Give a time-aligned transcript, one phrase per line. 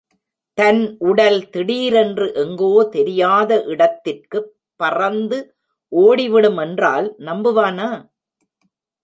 [0.57, 0.79] தன்
[0.99, 4.49] உடல் திடீரென்று எங்கோ தெரியாத இடத்திற்குப்
[4.79, 5.39] பறந்து
[5.91, 7.89] ஓடிவிடும் என்றால் நம்புவானா?